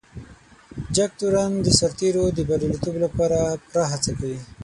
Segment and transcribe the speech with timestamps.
[0.95, 4.39] جګتورن د سرتیرو د بريالیتوب لپاره پوره هڅه کوي.